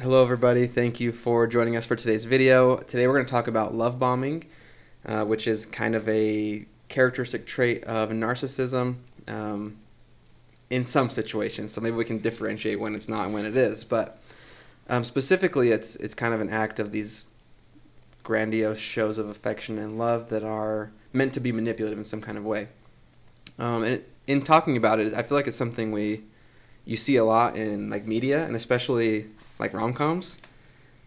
Hello, 0.00 0.22
everybody. 0.22 0.68
Thank 0.68 1.00
you 1.00 1.10
for 1.10 1.48
joining 1.48 1.74
us 1.74 1.84
for 1.84 1.96
today's 1.96 2.24
video. 2.24 2.76
Today, 2.76 3.08
we're 3.08 3.14
going 3.14 3.24
to 3.24 3.30
talk 3.32 3.48
about 3.48 3.74
love 3.74 3.98
bombing, 3.98 4.44
uh, 5.04 5.24
which 5.24 5.48
is 5.48 5.66
kind 5.66 5.96
of 5.96 6.08
a 6.08 6.64
characteristic 6.88 7.46
trait 7.46 7.82
of 7.82 8.10
narcissism 8.10 8.94
um, 9.26 9.76
in 10.70 10.86
some 10.86 11.10
situations. 11.10 11.72
So 11.72 11.80
maybe 11.80 11.96
we 11.96 12.04
can 12.04 12.18
differentiate 12.18 12.78
when 12.78 12.94
it's 12.94 13.08
not 13.08 13.24
and 13.24 13.34
when 13.34 13.44
it 13.44 13.56
is. 13.56 13.82
But 13.82 14.20
um, 14.88 15.02
specifically, 15.02 15.72
it's 15.72 15.96
it's 15.96 16.14
kind 16.14 16.32
of 16.32 16.40
an 16.40 16.50
act 16.50 16.78
of 16.78 16.92
these 16.92 17.24
grandiose 18.22 18.78
shows 18.78 19.18
of 19.18 19.28
affection 19.28 19.78
and 19.78 19.98
love 19.98 20.28
that 20.28 20.44
are 20.44 20.92
meant 21.12 21.34
to 21.34 21.40
be 21.40 21.50
manipulative 21.50 21.98
in 21.98 22.04
some 22.04 22.20
kind 22.20 22.38
of 22.38 22.44
way. 22.44 22.68
Um, 23.58 23.82
and 23.82 24.04
in 24.28 24.44
talking 24.44 24.76
about 24.76 25.00
it, 25.00 25.12
I 25.12 25.24
feel 25.24 25.36
like 25.36 25.48
it's 25.48 25.56
something 25.56 25.90
we 25.90 26.22
you 26.88 26.96
see 26.96 27.16
a 27.16 27.24
lot 27.24 27.54
in 27.54 27.90
like 27.90 28.06
media 28.06 28.42
and 28.46 28.56
especially 28.56 29.26
like 29.58 29.74
rom 29.74 29.92
coms. 29.92 30.38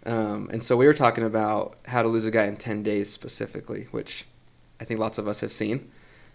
Um, 0.06 0.48
and 0.54 0.64
so 0.64 0.78
we 0.78 0.86
were 0.86 0.94
talking 0.94 1.24
about 1.24 1.76
how 1.86 2.04
to 2.04 2.08
lose 2.08 2.24
a 2.28 2.32
guy 2.32 2.46
in 2.46 2.56
10 2.56 2.84
days 2.84 3.12
specifically, 3.12 3.88
which 3.90 4.28
I 4.80 4.86
think 4.86 5.00
lots 5.00 5.18
of 5.18 5.28
us 5.28 5.40
have 5.42 5.52
seen. 5.52 5.90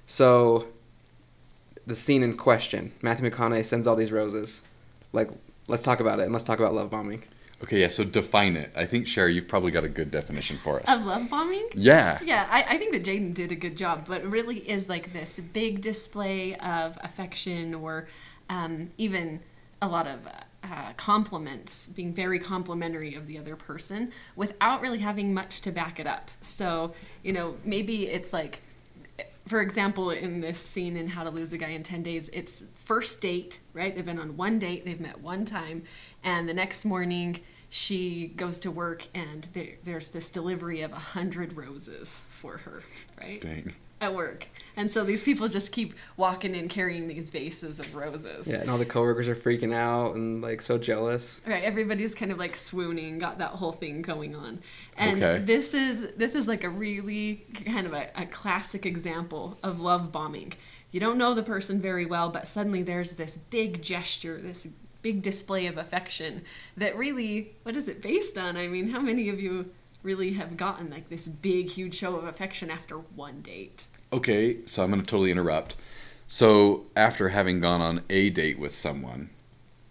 So 0.08 0.66
the 1.86 1.94
scene 1.94 2.24
in 2.24 2.36
question, 2.36 2.92
Matthew 3.02 3.30
McConaughey 3.30 3.64
sends 3.64 3.86
all 3.86 3.94
these 3.94 4.10
roses. 4.10 4.62
Like, 5.12 5.30
let's 5.68 5.84
talk 5.84 6.00
about 6.00 6.18
it 6.18 6.24
and 6.24 6.32
let's 6.32 6.44
talk 6.44 6.58
about 6.58 6.74
love 6.74 6.90
bombing. 6.90 7.22
Okay, 7.62 7.80
yeah, 7.80 7.88
so 7.88 8.02
define 8.02 8.56
it. 8.56 8.72
I 8.74 8.84
think, 8.84 9.06
Sherry, 9.06 9.34
you've 9.34 9.48
probably 9.48 9.70
got 9.70 9.84
a 9.84 9.88
good 9.88 10.10
definition 10.10 10.58
for 10.62 10.80
us. 10.80 10.88
Of 10.88 11.06
love 11.06 11.30
bombing? 11.30 11.68
Yeah. 11.72 12.18
Yeah, 12.22 12.48
I, 12.50 12.74
I 12.74 12.78
think 12.78 12.92
that 12.92 13.04
Jaden 13.04 13.32
did 13.32 13.52
a 13.52 13.54
good 13.54 13.76
job, 13.76 14.06
but 14.08 14.22
it 14.22 14.26
really 14.26 14.58
is 14.68 14.88
like 14.88 15.12
this 15.12 15.38
big 15.52 15.82
display 15.82 16.56
of 16.56 16.98
affection 17.02 17.74
or 17.74 18.08
um, 18.48 18.90
even 18.98 19.40
a 19.82 19.88
lot 19.88 20.06
of 20.06 20.20
uh, 20.64 20.92
compliments, 20.96 21.86
being 21.94 22.12
very 22.12 22.38
complimentary 22.38 23.14
of 23.14 23.26
the 23.26 23.38
other 23.38 23.56
person 23.56 24.10
without 24.34 24.80
really 24.80 24.98
having 24.98 25.32
much 25.32 25.60
to 25.62 25.70
back 25.70 26.00
it 26.00 26.06
up. 26.06 26.30
So, 26.42 26.94
you 27.22 27.32
know, 27.32 27.56
maybe 27.64 28.06
it's 28.06 28.32
like, 28.32 28.62
for 29.46 29.60
example, 29.60 30.10
in 30.10 30.40
this 30.40 30.58
scene 30.58 30.96
in 30.96 31.06
How 31.06 31.24
to 31.24 31.30
Lose 31.30 31.52
a 31.52 31.58
Guy 31.58 31.68
in 31.68 31.82
10 31.82 32.02
Days, 32.02 32.28
it's 32.32 32.62
first 32.84 33.20
date, 33.20 33.60
right? 33.74 33.94
They've 33.94 34.04
been 34.04 34.18
on 34.18 34.36
one 34.36 34.58
date, 34.58 34.84
they've 34.84 35.00
met 35.00 35.20
one 35.20 35.44
time, 35.44 35.84
and 36.24 36.48
the 36.48 36.54
next 36.54 36.84
morning 36.84 37.40
she 37.68 38.28
goes 38.36 38.60
to 38.60 38.70
work 38.70 39.06
and 39.14 39.46
there, 39.52 39.74
there's 39.84 40.08
this 40.08 40.30
delivery 40.30 40.82
of 40.82 40.92
a 40.92 40.96
hundred 40.98 41.56
roses 41.56 42.08
for 42.40 42.56
her, 42.58 42.82
right? 43.20 43.40
Dang. 43.40 43.72
At 44.00 44.14
work. 44.14 44.46
And 44.76 44.90
so 44.90 45.04
these 45.04 45.22
people 45.22 45.48
just 45.48 45.72
keep 45.72 45.94
walking 46.18 46.54
in 46.54 46.68
carrying 46.68 47.08
these 47.08 47.30
vases 47.30 47.80
of 47.80 47.94
roses. 47.94 48.46
Yeah, 48.46 48.56
and 48.56 48.70
all 48.70 48.76
the 48.76 48.84
coworkers 48.84 49.26
are 49.26 49.34
freaking 49.34 49.72
out 49.74 50.16
and 50.16 50.42
like 50.42 50.60
so 50.60 50.76
jealous. 50.76 51.40
Right, 51.46 51.64
everybody's 51.64 52.14
kind 52.14 52.30
of 52.30 52.36
like 52.36 52.56
swooning, 52.56 53.18
got 53.18 53.38
that 53.38 53.52
whole 53.52 53.72
thing 53.72 54.02
going 54.02 54.34
on. 54.36 54.60
And 54.98 55.22
Okay. 55.24 55.44
this 55.44 55.72
is 55.72 56.08
this 56.18 56.34
is 56.34 56.46
like 56.46 56.62
a 56.62 56.68
really 56.68 57.46
kind 57.64 57.86
of 57.86 57.94
a, 57.94 58.10
a 58.16 58.26
classic 58.26 58.84
example 58.84 59.56
of 59.62 59.80
love 59.80 60.12
bombing. 60.12 60.52
You 60.90 61.00
don't 61.00 61.16
know 61.16 61.32
the 61.32 61.42
person 61.42 61.80
very 61.80 62.04
well, 62.04 62.28
but 62.28 62.46
suddenly 62.46 62.82
there's 62.82 63.12
this 63.12 63.38
big 63.48 63.80
gesture, 63.80 64.40
this 64.42 64.66
big 65.00 65.22
display 65.22 65.68
of 65.68 65.78
affection 65.78 66.42
that 66.76 66.96
really 66.98 67.56
what 67.62 67.76
is 67.76 67.88
it 67.88 68.02
based 68.02 68.36
on? 68.36 68.58
I 68.58 68.68
mean, 68.68 68.90
how 68.90 69.00
many 69.00 69.30
of 69.30 69.40
you 69.40 69.70
really 70.06 70.32
have 70.34 70.56
gotten 70.56 70.88
like 70.88 71.10
this 71.10 71.26
big 71.26 71.68
huge 71.68 71.94
show 71.94 72.16
of 72.16 72.24
affection 72.24 72.70
after 72.70 72.96
one 72.96 73.42
date? 73.42 73.84
Okay, 74.12 74.58
so 74.64 74.82
I'm 74.82 74.90
going 74.90 75.02
to 75.02 75.06
totally 75.06 75.32
interrupt. 75.32 75.76
So, 76.28 76.86
after 76.96 77.28
having 77.28 77.60
gone 77.60 77.80
on 77.80 78.02
a 78.08 78.30
date 78.30 78.58
with 78.58 78.74
someone, 78.74 79.30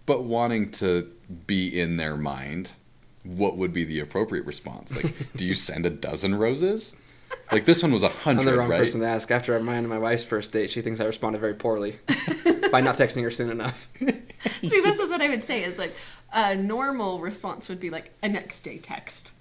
but 0.06 0.24
wanting 0.24 0.72
to 0.74 1.12
be 1.46 1.80
in 1.80 1.98
their 1.98 2.18
mind, 2.18 2.72
what 3.24 3.58
would 3.58 3.74
be 3.74 3.84
the 3.86 4.00
appropriate 4.00 4.46
response? 4.46 4.96
Like, 4.96 5.14
do 5.36 5.46
you 5.46 5.54
send 5.70 5.86
a 5.86 5.90
dozen 5.90 6.36
roses? 6.36 6.94
Like, 7.52 7.66
this 7.66 7.82
one 7.82 7.92
was 7.92 8.04
a 8.04 8.08
I'm 8.08 8.38
hundred, 8.38 8.46
the 8.46 8.58
wrong 8.58 8.70
right? 8.70 8.80
person 8.80 9.02
to 9.02 9.08
ask. 9.08 9.32
After 9.32 9.58
mine 9.60 9.80
and 9.80 9.90
my 9.90 9.98
wife's 9.98 10.24
first 10.24 10.52
date, 10.52 10.70
she 10.70 10.82
thinks 10.82 11.00
I 11.00 11.06
responded 11.06 11.40
very 11.40 11.54
poorly 11.54 12.00
by 12.72 12.82
not 12.82 12.98
texting 12.98 13.24
her 13.24 13.32
soon 13.32 13.50
enough. 13.50 13.88
See, 14.00 14.82
this 14.82 15.00
is 15.00 15.12
what 15.12 15.22
I 15.22 15.30
would 15.30 15.46
say 15.46 15.64
is 15.64 15.78
like 15.78 15.96
a 16.34 16.56
normal 16.56 17.20
response 17.20 17.70
would 17.70 17.80
be 17.80 17.90
like 17.90 18.12
a 18.24 18.30
next 18.30 18.62
day 18.62 18.78
text, 18.78 19.32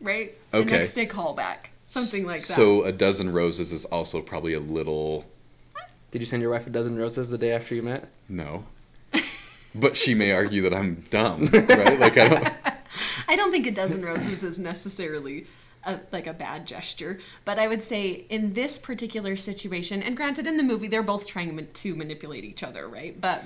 right? 0.00 0.34
A 0.52 0.58
Okay. 0.58 0.70
next 0.78 0.94
day 0.94 1.06
callback, 1.06 1.68
something 1.88 2.24
like 2.26 2.40
that. 2.40 2.54
So, 2.56 2.84
a 2.84 2.92
dozen 2.92 3.32
roses 3.32 3.72
is 3.72 3.84
also 3.86 4.20
probably 4.20 4.54
a 4.54 4.60
little. 4.60 5.24
Did 6.10 6.22
you 6.22 6.26
send 6.26 6.40
your 6.40 6.50
wife 6.50 6.66
a 6.66 6.70
dozen 6.70 6.96
roses 6.96 7.28
the 7.28 7.38
day 7.38 7.52
after 7.52 7.74
you 7.74 7.82
met? 7.82 8.08
No. 8.28 8.64
But 9.74 9.96
she 9.96 10.14
may 10.14 10.32
argue 10.32 10.62
that 10.62 10.72
I'm 10.74 11.04
dumb, 11.10 11.46
right? 11.52 11.98
Like, 11.98 12.16
I 12.16 12.28
don't. 12.28 12.48
I 13.28 13.36
don't 13.36 13.50
think 13.52 13.66
a 13.66 13.70
dozen 13.70 14.02
roses 14.02 14.42
is 14.42 14.58
necessarily 14.58 15.46
a, 15.84 16.00
like 16.10 16.26
a 16.26 16.32
bad 16.32 16.66
gesture, 16.66 17.20
but 17.44 17.58
I 17.58 17.68
would 17.68 17.82
say 17.82 18.24
in 18.30 18.54
this 18.54 18.78
particular 18.78 19.36
situation, 19.36 20.02
and 20.02 20.16
granted, 20.16 20.46
in 20.46 20.56
the 20.56 20.62
movie 20.62 20.88
they're 20.88 21.02
both 21.02 21.26
trying 21.26 21.54
to 21.72 21.94
manipulate 21.94 22.44
each 22.44 22.62
other, 22.62 22.88
right? 22.88 23.20
But 23.20 23.44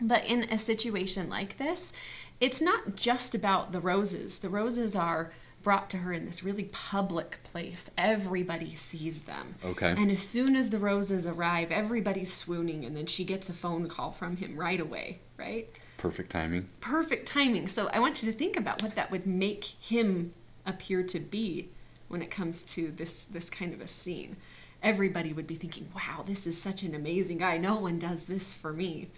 but 0.00 0.24
in 0.24 0.44
a 0.44 0.58
situation 0.58 1.28
like 1.28 1.58
this, 1.58 1.92
it's 2.40 2.60
not 2.60 2.94
just 2.94 3.34
about 3.34 3.72
the 3.72 3.80
roses. 3.80 4.38
The 4.38 4.48
roses 4.48 4.94
are 4.94 5.32
brought 5.68 5.90
to 5.90 5.98
her 5.98 6.14
in 6.14 6.24
this 6.24 6.42
really 6.42 6.64
public 6.72 7.38
place. 7.42 7.90
Everybody 7.98 8.74
sees 8.74 9.20
them. 9.24 9.54
Okay. 9.62 9.90
And 9.90 10.10
as 10.10 10.22
soon 10.22 10.56
as 10.56 10.70
the 10.70 10.78
roses 10.78 11.26
arrive, 11.26 11.70
everybody's 11.70 12.32
swooning, 12.32 12.86
and 12.86 12.96
then 12.96 13.04
she 13.04 13.22
gets 13.22 13.50
a 13.50 13.52
phone 13.52 13.86
call 13.86 14.12
from 14.12 14.34
him 14.34 14.56
right 14.56 14.80
away, 14.80 15.18
right? 15.36 15.68
Perfect 15.98 16.30
timing. 16.30 16.70
perfect 16.80 17.28
timing. 17.28 17.68
So 17.68 17.88
I 17.88 17.98
want 17.98 18.22
you 18.22 18.32
to 18.32 18.38
think 18.38 18.56
about 18.56 18.82
what 18.82 18.94
that 18.94 19.10
would 19.10 19.26
make 19.26 19.62
him 19.62 20.32
appear 20.64 21.02
to 21.02 21.20
be 21.20 21.68
when 22.08 22.22
it 22.22 22.30
comes 22.30 22.62
to 22.62 22.90
this 22.96 23.26
this 23.30 23.50
kind 23.50 23.74
of 23.74 23.82
a 23.82 23.88
scene. 23.88 24.38
Everybody 24.82 25.34
would 25.34 25.46
be 25.46 25.56
thinking, 25.56 25.86
"Wow, 25.94 26.24
this 26.26 26.46
is 26.46 26.56
such 26.56 26.82
an 26.82 26.94
amazing 26.94 27.36
guy. 27.36 27.58
No 27.58 27.76
one 27.76 27.98
does 27.98 28.22
this 28.22 28.54
for 28.54 28.72
me." 28.72 29.10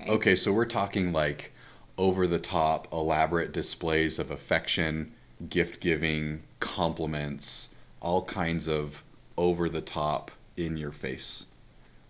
Right? 0.00 0.08
Okay, 0.08 0.34
so 0.34 0.50
we're 0.50 0.64
talking 0.64 1.12
like 1.12 1.52
over 1.98 2.26
the 2.26 2.38
top, 2.38 2.90
elaborate 2.90 3.52
displays 3.52 4.18
of 4.18 4.30
affection, 4.30 5.12
gift 5.48 5.80
giving, 5.80 6.42
compliments, 6.60 7.68
all 8.00 8.24
kinds 8.24 8.68
of 8.68 9.02
over 9.36 9.68
the 9.68 9.80
top, 9.80 10.30
in 10.58 10.76
your 10.76 10.92
face 10.92 11.46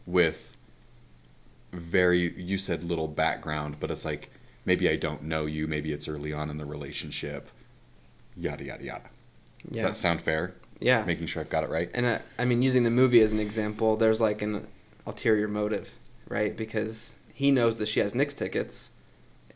with 0.07 0.57
very, 1.73 2.33
you 2.41 2.57
said 2.57 2.83
little 2.83 3.07
background, 3.07 3.77
but 3.79 3.91
it's 3.91 4.05
like 4.05 4.31
maybe 4.65 4.89
I 4.89 4.97
don't 4.97 5.23
know 5.23 5.47
you, 5.47 5.67
maybe 5.67 5.93
it's 5.93 6.09
early 6.09 6.33
on 6.33 6.51
in 6.51 6.57
the 6.57 6.65
relationship, 6.65 7.51
yada, 8.37 8.65
yada, 8.65 8.85
yada. 8.85 9.11
Yeah. 9.71 9.83
Does 9.83 9.97
that 9.97 10.01
sound 10.01 10.23
fair? 10.23 10.55
yeah. 10.81 11.05
Making 11.05 11.27
sure 11.27 11.43
I've 11.43 11.51
got 11.51 11.65
it 11.65 11.71
right? 11.71 11.91
And 11.93 12.07
uh, 12.07 12.19
I 12.39 12.45
mean, 12.45 12.63
using 12.63 12.85
the 12.85 12.91
movie 12.91 13.21
as 13.21 13.33
an 13.33 13.41
example, 13.41 13.97
there's 13.97 14.21
like 14.21 14.43
an 14.43 14.67
ulterior 15.07 15.49
motive, 15.49 15.91
right? 16.29 16.57
Because 16.57 17.15
he 17.35 17.51
knows 17.51 17.77
that 17.79 17.87
she 17.87 18.01
has 18.01 18.15
Knicks 18.15 18.35
tickets, 18.35 18.91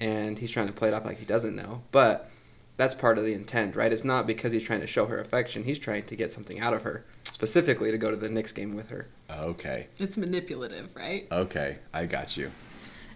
and 0.00 0.38
he's 0.38 0.50
trying 0.50 0.66
to 0.66 0.72
play 0.72 0.88
it 0.88 0.94
off 0.94 1.04
like 1.06 1.18
he 1.18 1.24
doesn't 1.24 1.54
know. 1.54 1.82
But 1.92 2.28
that's 2.76 2.94
part 2.94 3.18
of 3.18 3.24
the 3.24 3.32
intent, 3.34 3.76
right? 3.76 3.92
It's 3.92 4.04
not 4.04 4.26
because 4.26 4.52
he's 4.52 4.62
trying 4.64 4.80
to 4.80 4.86
show 4.86 5.06
her 5.06 5.18
affection. 5.20 5.62
He's 5.64 5.78
trying 5.78 6.04
to 6.06 6.16
get 6.16 6.32
something 6.32 6.58
out 6.60 6.74
of 6.74 6.82
her, 6.82 7.04
specifically 7.30 7.90
to 7.90 7.98
go 7.98 8.10
to 8.10 8.16
the 8.16 8.28
Knicks 8.28 8.52
game 8.52 8.74
with 8.74 8.90
her. 8.90 9.06
Okay, 9.30 9.86
It's 9.98 10.16
manipulative, 10.16 10.94
right? 10.96 11.26
okay, 11.30 11.78
I 11.92 12.06
got 12.06 12.36
you. 12.36 12.50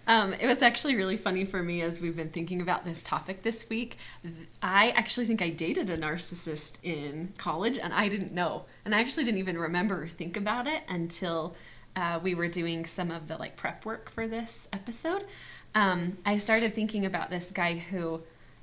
Um, 0.08 0.34
it 0.34 0.46
was 0.46 0.62
actually 0.62 0.94
really 0.94 1.16
funny 1.16 1.44
for 1.44 1.60
me 1.64 1.82
as 1.82 2.00
we've 2.00 2.14
been 2.14 2.30
thinking 2.30 2.60
about 2.60 2.84
this 2.84 3.02
topic 3.02 3.42
this 3.42 3.68
week. 3.68 3.96
I 4.62 4.90
actually 4.90 5.26
think 5.26 5.42
I 5.42 5.48
dated 5.50 5.90
a 5.90 5.98
narcissist 5.98 6.74
in 6.84 7.32
college 7.38 7.76
and 7.76 7.92
I 7.92 8.08
didn't 8.08 8.32
know. 8.32 8.66
And 8.84 8.94
I 8.94 9.00
actually 9.00 9.24
didn't 9.24 9.40
even 9.40 9.58
remember 9.58 10.04
or 10.04 10.06
think 10.08 10.36
about 10.36 10.68
it 10.68 10.84
until 10.88 11.56
uh, 11.96 12.20
we 12.22 12.36
were 12.36 12.46
doing 12.46 12.86
some 12.86 13.10
of 13.10 13.26
the 13.26 13.36
like 13.36 13.56
prep 13.56 13.84
work 13.84 14.08
for 14.12 14.28
this 14.28 14.56
episode. 14.72 15.24
Um, 15.74 16.16
I 16.24 16.38
started 16.38 16.72
thinking 16.76 17.04
about 17.06 17.28
this 17.28 17.50
guy 17.50 17.74
who 17.74 18.20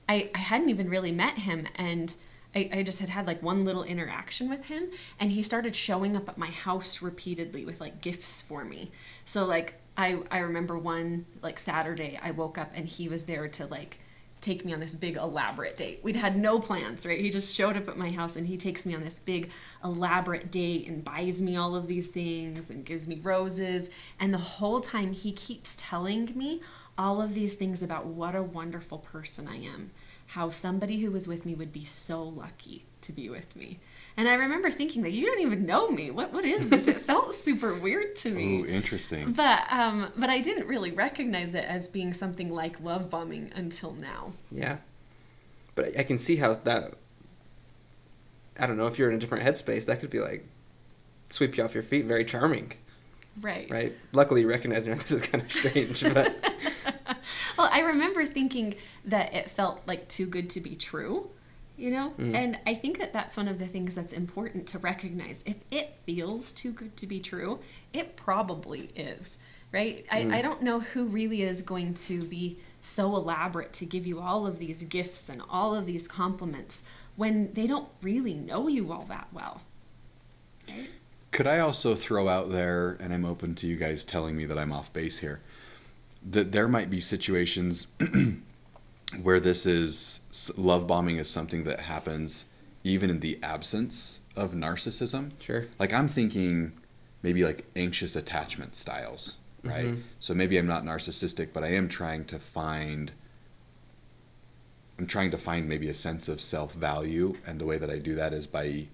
I, 0.07 0.29
I 0.33 0.39
hadn't 0.39 0.69
even 0.69 0.89
really 0.89 1.11
met 1.11 1.37
him 1.37 1.67
and 1.75 2.15
I, 2.55 2.69
I 2.71 2.83
just 2.83 2.99
had 2.99 3.09
had 3.09 3.25
like 3.25 3.41
one 3.41 3.65
little 3.65 3.83
interaction 3.83 4.49
with 4.49 4.65
him 4.65 4.89
and 5.19 5.31
he 5.31 5.43
started 5.43 5.75
showing 5.75 6.15
up 6.15 6.29
at 6.29 6.37
my 6.37 6.51
house 6.51 7.01
repeatedly 7.01 7.65
with 7.65 7.81
like 7.81 8.01
gifts 8.01 8.41
for 8.41 8.63
me. 8.63 8.91
So 9.25 9.45
like 9.45 9.75
i 9.97 10.17
i 10.31 10.39
remember 10.39 10.77
one 10.77 11.25
like 11.41 11.59
saturday 11.59 12.19
i 12.21 12.31
woke 12.31 12.57
up 12.57 12.71
and 12.73 12.87
he 12.87 13.07
was 13.07 13.23
there 13.23 13.47
to 13.47 13.65
like 13.67 13.99
take 14.43 14.63
me 14.65 14.73
on 14.73 14.79
this 14.79 14.93
big 14.93 15.15
elaborate 15.15 15.77
date. 15.77 16.01
We'd 16.03 16.15
had 16.15 16.37
no 16.37 16.59
plans 16.59 17.05
right? 17.05 17.19
He 17.19 17.29
just 17.29 17.53
showed 17.53 17.77
up 17.77 17.87
at 17.87 17.97
my 17.97 18.11
house 18.11 18.35
and 18.35 18.45
he 18.45 18.57
takes 18.57 18.85
me 18.85 18.93
on 18.93 19.03
this 19.03 19.19
big 19.19 19.49
elaborate 19.83 20.51
date 20.51 20.87
and 20.87 21.03
buys 21.03 21.41
me 21.41 21.55
all 21.55 21.75
of 21.75 21.87
these 21.87 22.07
things 22.07 22.69
and 22.69 22.85
gives 22.85 23.07
me 23.07 23.19
roses. 23.23 23.89
And 24.19 24.33
the 24.33 24.37
whole 24.37 24.81
time 24.81 25.13
he 25.13 25.31
keeps 25.31 25.73
telling 25.77 26.31
me 26.35 26.61
all 26.97 27.21
of 27.21 27.33
these 27.33 27.55
things 27.55 27.81
about 27.81 28.05
what 28.05 28.35
a 28.35 28.43
wonderful 28.43 28.99
person 28.99 29.47
i 29.47 29.55
am 29.55 29.89
how 30.33 30.49
somebody 30.49 30.99
who 30.99 31.11
was 31.11 31.27
with 31.27 31.45
me 31.45 31.53
would 31.53 31.71
be 31.71 31.85
so 31.85 32.23
lucky 32.23 32.85
to 33.01 33.11
be 33.11 33.29
with 33.29 33.55
me. 33.55 33.79
And 34.15 34.27
I 34.27 34.35
remember 34.35 34.69
thinking 34.69 35.01
that 35.03 35.11
you 35.11 35.25
don't 35.25 35.39
even 35.39 35.65
know 35.65 35.89
me. 35.89 36.11
What 36.11 36.31
what 36.33 36.45
is 36.45 36.69
this? 36.69 36.87
it 36.87 37.01
felt 37.01 37.33
super 37.47 37.73
weird 37.75 38.15
to 38.17 38.29
me. 38.31 38.59
Ooh, 38.61 38.65
interesting. 38.65 39.33
But 39.33 39.61
um 39.71 40.11
but 40.15 40.29
I 40.29 40.39
didn't 40.39 40.67
really 40.67 40.91
recognize 40.91 41.55
it 41.55 41.65
as 41.65 41.87
being 41.87 42.13
something 42.13 42.49
like 42.51 42.79
love 42.79 43.09
bombing 43.09 43.51
until 43.55 43.93
now. 43.93 44.33
Yeah. 44.51 44.77
but 45.75 45.97
I, 45.97 46.03
can 46.03 46.19
see 46.19 46.35
how 46.35 46.53
that. 46.53 46.93
I 48.59 48.67
don't 48.67 48.77
know 48.77 48.85
if 48.87 48.99
you're 48.99 49.09
in 49.09 49.15
a 49.15 49.19
different 49.19 49.43
headspace, 49.43 49.85
that 49.85 49.99
could 49.99 50.11
be 50.11 50.19
like 50.19 50.45
sweep 51.31 51.57
you 51.57 51.63
off 51.63 51.73
your 51.73 51.81
feet. 51.83 52.05
Very 52.05 52.23
charming, 52.23 52.73
Right. 53.41 53.67
right? 53.71 53.93
Luckily, 54.11 54.41
you 54.41 54.47
recognize 54.47 54.85
this 54.85 55.11
is 55.11 55.21
kind 55.23 55.43
of 55.43 55.51
strange, 55.51 56.03
but 56.13 56.35
well, 57.57 57.67
I 57.71 57.79
remember 57.79 58.27
thinking 58.27 58.75
that 59.05 59.33
it 59.33 59.49
felt 59.49 59.81
like 59.87 60.07
too 60.07 60.27
good 60.27 60.51
to 60.51 60.61
be 60.61 60.75
true, 60.75 61.27
you 61.77 61.91
know? 61.91 62.13
Mm. 62.17 62.35
And 62.35 62.59
I 62.65 62.75
think 62.75 62.99
that 62.99 63.13
that's 63.13 63.37
one 63.37 63.47
of 63.47 63.59
the 63.59 63.67
things 63.67 63.95
that's 63.95 64.13
important 64.13 64.67
to 64.67 64.79
recognize. 64.79 65.41
If 65.45 65.57
it 65.71 65.95
feels 66.05 66.51
too 66.51 66.71
good 66.71 66.95
to 66.97 67.07
be 67.07 67.19
true, 67.19 67.59
it 67.93 68.15
probably 68.15 68.91
is, 68.95 69.37
right? 69.71 70.05
Mm. 70.07 70.33
I, 70.33 70.39
I 70.39 70.41
don't 70.41 70.61
know 70.61 70.79
who 70.79 71.05
really 71.05 71.43
is 71.43 71.61
going 71.61 71.93
to 71.95 72.23
be 72.23 72.59
so 72.81 73.15
elaborate 73.15 73.73
to 73.73 73.85
give 73.85 74.05
you 74.05 74.19
all 74.19 74.45
of 74.45 74.59
these 74.59 74.83
gifts 74.83 75.29
and 75.29 75.41
all 75.49 75.73
of 75.73 75.85
these 75.85 76.07
compliments 76.07 76.83
when 77.15 77.51
they 77.53 77.67
don't 77.67 77.87
really 78.01 78.33
know 78.33 78.67
you 78.67 78.91
all 78.91 79.05
that 79.05 79.27
well. 79.31 79.61
Right? 80.67 80.89
Could 81.31 81.47
I 81.47 81.59
also 81.59 81.95
throw 81.95 82.27
out 82.27 82.51
there, 82.51 82.97
and 82.99 83.11
I'm 83.11 83.25
open 83.25 83.55
to 83.55 83.67
you 83.67 83.75
guys 83.75 84.03
telling 84.03 84.37
me 84.37 84.45
that 84.45 84.57
I'm 84.57 84.71
off 84.71 84.93
base 84.93 85.17
here, 85.17 85.41
that 86.29 86.51
there 86.51 86.67
might 86.67 86.89
be 86.89 86.99
situations 86.99 87.87
where 89.21 89.39
this 89.39 89.65
is 89.65 90.19
love 90.57 90.87
bombing 90.87 91.17
is 91.17 91.29
something 91.29 91.63
that 91.65 91.79
happens 91.79 92.45
even 92.83 93.09
in 93.09 93.19
the 93.19 93.39
absence 93.43 94.19
of 94.35 94.53
narcissism. 94.53 95.31
sure. 95.39 95.65
Like 95.79 95.93
I'm 95.93 96.07
thinking 96.07 96.73
maybe 97.21 97.43
like 97.43 97.65
anxious 97.75 98.15
attachment 98.15 98.75
styles, 98.75 99.35
right? 99.63 99.85
Mhm. 99.85 100.01
So 100.19 100.33
maybe 100.33 100.57
I'm 100.57 100.67
not 100.67 100.83
narcissistic, 100.83 101.49
but 101.53 101.63
I 101.63 101.73
am 101.73 101.87
trying 101.87 102.25
to 102.25 102.39
find 102.39 103.11
I'm 104.99 105.07
trying 105.07 105.31
to 105.31 105.37
find 105.37 105.67
maybe 105.67 105.89
a 105.89 105.93
sense 105.93 106.27
of 106.27 106.39
self-value 106.39 107.35
and 107.47 107.59
the 107.59 107.65
way 107.65 107.77
that 107.77 107.89
I 107.89 107.97
do 107.97 108.15
that 108.15 108.31
is 108.33 108.45
by 108.45 108.87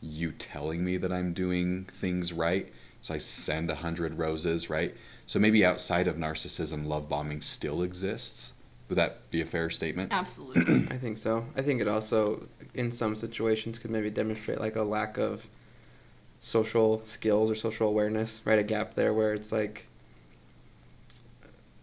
you 0.00 0.32
telling 0.32 0.84
me 0.84 0.96
that 0.96 1.12
I'm 1.12 1.32
doing 1.32 1.88
things 2.00 2.32
right. 2.32 2.72
So 3.02 3.14
I 3.14 3.18
send 3.18 3.70
a 3.70 3.74
hundred 3.76 4.18
roses, 4.18 4.68
right? 4.68 4.94
So 5.26 5.38
maybe 5.38 5.64
outside 5.64 6.08
of 6.08 6.16
narcissism, 6.16 6.86
love 6.86 7.08
bombing 7.08 7.40
still 7.40 7.82
exists. 7.82 8.52
Would 8.88 8.98
that 8.98 9.30
be 9.30 9.40
a 9.40 9.46
fair 9.46 9.68
statement? 9.70 10.12
Absolutely. 10.12 10.86
I 10.90 10.98
think 10.98 11.18
so. 11.18 11.44
I 11.56 11.62
think 11.62 11.80
it 11.80 11.88
also, 11.88 12.46
in 12.74 12.92
some 12.92 13.16
situations, 13.16 13.78
could 13.78 13.90
maybe 13.90 14.10
demonstrate 14.10 14.60
like 14.60 14.76
a 14.76 14.82
lack 14.82 15.18
of 15.18 15.46
social 16.40 17.04
skills 17.04 17.50
or 17.50 17.54
social 17.54 17.88
awareness, 17.88 18.40
right? 18.44 18.58
A 18.58 18.62
gap 18.62 18.94
there 18.94 19.12
where 19.12 19.34
it's 19.34 19.50
like, 19.50 19.86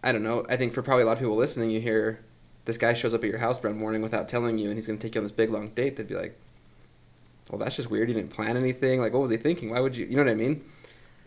I 0.02 0.12
don't 0.12 0.22
know. 0.22 0.46
I 0.48 0.56
think 0.56 0.72
for 0.72 0.82
probably 0.82 1.02
a 1.02 1.06
lot 1.06 1.12
of 1.12 1.18
people 1.18 1.36
listening, 1.36 1.70
you 1.70 1.80
hear 1.80 2.20
this 2.64 2.78
guy 2.78 2.94
shows 2.94 3.12
up 3.12 3.22
at 3.22 3.30
your 3.30 3.38
house 3.38 3.62
one 3.62 3.76
morning 3.76 4.00
without 4.00 4.28
telling 4.28 4.58
you, 4.58 4.68
and 4.68 4.78
he's 4.78 4.86
going 4.86 4.98
to 4.98 5.02
take 5.02 5.14
you 5.14 5.20
on 5.20 5.24
this 5.24 5.32
big 5.32 5.50
long 5.50 5.68
date. 5.70 5.96
They'd 5.96 6.08
be 6.08 6.14
like, 6.14 6.38
"Well, 7.50 7.58
that's 7.58 7.76
just 7.76 7.90
weird. 7.90 8.08
You 8.08 8.14
didn't 8.14 8.30
plan 8.30 8.56
anything. 8.56 9.00
Like, 9.00 9.12
what 9.12 9.22
was 9.22 9.30
he 9.30 9.36
thinking? 9.36 9.70
Why 9.70 9.80
would 9.80 9.96
you? 9.96 10.06
You 10.06 10.16
know 10.16 10.24
what 10.24 10.30
I 10.30 10.34
mean?" 10.34 10.64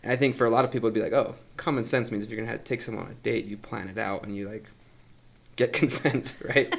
And 0.02 0.12
I 0.12 0.16
think 0.16 0.36
for 0.36 0.46
a 0.46 0.50
lot 0.50 0.64
of 0.64 0.70
people, 0.70 0.88
it'd 0.88 0.94
be 0.94 1.00
like, 1.00 1.12
"Oh, 1.12 1.34
common 1.56 1.84
sense 1.84 2.10
means 2.10 2.24
if 2.24 2.30
you're 2.30 2.44
going 2.44 2.56
to 2.56 2.64
take 2.64 2.82
someone 2.82 3.04
on 3.06 3.10
a 3.10 3.14
date, 3.14 3.46
you 3.46 3.56
plan 3.56 3.88
it 3.88 3.98
out 3.98 4.24
and 4.24 4.36
you 4.36 4.48
like 4.48 4.66
get 5.58 5.72
consent, 5.82 6.34
right?" 6.48 6.74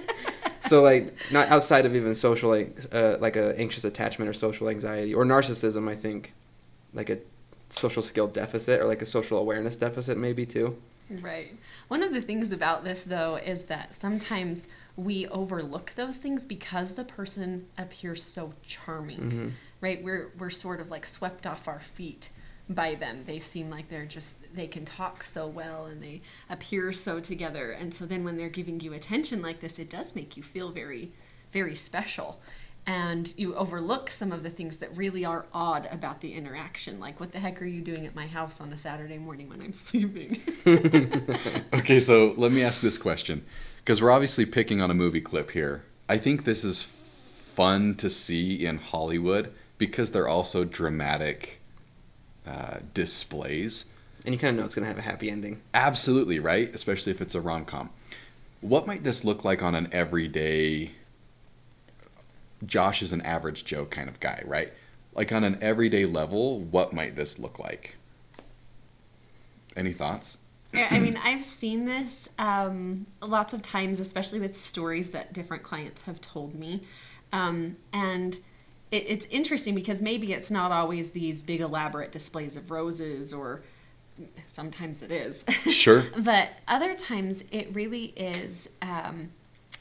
so 0.68 0.82
like 0.82 1.14
not 1.32 1.48
outside 1.50 1.86
of 1.86 1.96
even 1.96 2.14
social 2.16 2.50
like 2.50 2.76
uh, 2.92 3.18
like 3.20 3.36
a 3.36 3.58
anxious 3.60 3.84
attachment 3.86 4.28
or 4.30 4.34
social 4.34 4.70
anxiety 4.70 5.14
or 5.14 5.24
narcissism 5.26 5.90
i 5.90 5.96
think 5.96 6.34
like 6.94 7.10
a 7.10 7.18
social 7.70 8.04
skill 8.04 8.28
deficit 8.28 8.80
or 8.82 8.86
like 8.86 9.02
a 9.02 9.06
social 9.06 9.38
awareness 9.40 9.76
deficit 9.76 10.18
maybe 10.18 10.46
too 10.46 10.76
Right. 11.22 11.58
One 11.88 12.04
of 12.04 12.14
the 12.14 12.22
things 12.22 12.52
about 12.52 12.84
this, 12.84 13.02
though, 13.02 13.38
is 13.38 13.64
that 13.64 13.96
sometimes 14.00 14.68
we 14.96 15.26
overlook 15.30 15.92
those 15.96 16.18
things 16.18 16.46
because 16.46 16.94
the 16.94 17.04
person 17.04 17.66
appears 17.80 18.22
so 18.22 18.54
charming, 18.62 19.20
Mhm. 19.32 19.52
right? 19.82 20.04
We're 20.04 20.30
we're 20.38 20.52
sort 20.52 20.80
of 20.80 20.92
like 20.92 21.08
swept 21.08 21.48
off 21.48 21.68
our 21.68 21.82
feet 21.96 22.30
by 22.70 22.96
them. 22.96 23.24
They 23.26 23.40
seem 23.40 23.70
like 23.70 23.90
they're 23.90 24.06
just 24.06 24.36
they 24.54 24.68
can 24.68 24.86
talk 24.86 25.24
so 25.24 25.48
well 25.48 25.86
and 25.86 26.02
they 26.02 26.22
appear 26.50 26.94
so 26.94 27.20
together. 27.20 27.72
And 27.72 27.94
so 27.94 28.06
then 28.06 28.24
when 28.24 28.38
they're 28.38 28.50
giving 28.50 28.80
you 28.80 28.94
attention 28.94 29.42
like 29.42 29.60
this, 29.60 29.80
it 29.80 29.90
does 29.90 30.16
make 30.16 30.38
you 30.38 30.44
feel 30.44 30.72
very 30.72 31.12
very 31.52 31.76
special. 31.76 32.40
And 32.86 33.32
you 33.38 33.56
overlook 33.56 34.10
some 34.10 34.32
of 34.32 34.42
the 34.42 34.50
things 34.50 34.78
that 34.78 34.96
really 34.96 35.26
are 35.26 35.46
odd 35.54 35.88
about 35.92 36.22
the 36.22 36.34
interaction. 36.34 37.00
Like, 37.00 37.20
what 37.20 37.32
the 37.32 37.40
heck 37.40 37.62
are 37.62 37.66
you 37.66 37.82
doing 37.82 38.08
at 38.08 38.16
my 38.16 38.26
house 38.26 38.60
on 38.62 38.74
a 38.74 38.78
Saturday 38.78 39.18
morning 39.18 39.50
when 39.50 39.62
I'm 39.62 39.74
sleeping? 39.88 40.42
okay, 41.74 42.00
so 42.00 42.34
let 42.38 42.52
me 42.52 42.64
ask 42.64 42.82
this 42.82 42.98
question 42.98 43.46
because 43.80 44.02
we're 44.02 44.12
obviously 44.12 44.46
picking 44.46 44.82
on 44.82 44.90
a 44.90 44.96
movie 44.96 45.22
clip 45.22 45.52
here. 45.52 45.84
I 46.08 46.18
think 46.18 46.46
this 46.46 46.64
is 46.64 46.88
fun 47.56 47.96
to 47.96 48.10
see 48.10 48.66
in 48.66 48.78
Hollywood 48.78 49.54
because 49.78 50.10
they're 50.10 50.28
also 50.28 50.64
dramatic 50.64 51.59
uh, 52.50 52.80
displays. 52.94 53.86
and 54.26 54.34
you 54.34 54.40
kind 54.40 54.52
of 54.52 54.60
know 54.60 54.66
it's 54.66 54.76
going 54.76 54.84
to 54.84 54.90
have 54.90 54.98
a 54.98 55.02
happy 55.02 55.30
ending 55.30 55.62
Absolutely, 55.74 56.40
right? 56.40 56.74
Especially 56.74 57.12
if 57.12 57.22
it's 57.22 57.36
a 57.36 57.42
rom 57.42 57.66
com. 57.66 57.90
What 58.62 58.88
might 58.88 59.04
this 59.04 59.24
look 59.24 59.46
like 59.46 59.62
on 59.62 59.76
an 59.76 59.90
everyday? 59.92 60.92
Josh 62.66 63.02
is 63.02 63.14
an 63.14 63.22
average 63.22 63.64
Joe 63.64 63.86
kind 63.86 64.10
of 64.10 64.20
guy, 64.20 64.42
right? 64.46 64.74
Like 65.16 65.32
on 65.32 65.44
an 65.44 65.58
everyday 65.62 66.06
level, 66.06 66.60
what 66.62 66.92
might 66.94 67.16
this 67.16 67.40
look 67.40 67.60
like? 67.60 67.96
Any 69.76 69.94
thoughts? 69.94 70.38
Yeah, 70.74 70.88
I 70.92 71.00
mean, 71.00 71.18
I've 71.18 71.46
seen 71.46 71.86
this 71.86 72.30
um, 72.38 73.08
lots 73.22 73.54
of 73.54 73.62
times, 73.62 74.00
especially 74.00 74.40
with 74.40 74.64
stories 74.64 75.10
that 75.12 75.34
different 75.34 75.64
clients 75.64 76.04
have 76.04 76.22
told 76.22 76.54
me. 76.54 76.84
Um, 77.32 77.78
and 77.94 78.40
it, 78.92 79.06
it's 79.08 79.26
interesting 79.30 79.76
because 79.76 80.02
maybe 80.02 80.34
it's 80.34 80.52
not 80.52 80.72
always 80.72 81.12
these 81.12 81.42
big 81.44 81.62
elaborate 81.62 82.12
displays 82.12 82.56
of 82.56 82.72
roses, 82.72 83.34
or 83.34 83.62
sometimes 84.48 85.02
it 85.02 85.12
is. 85.12 85.44
Sure. 85.72 86.06
but 86.20 86.50
other 86.68 86.96
times 86.96 87.44
it 87.52 87.74
really 87.74 88.06
is, 88.16 88.68
um, 88.82 89.30